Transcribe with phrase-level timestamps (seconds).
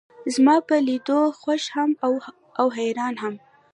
[0.35, 2.01] زما پۀ لیدو خوښ هم و
[2.59, 3.35] او حیران هم.